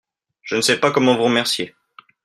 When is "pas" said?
0.79-0.89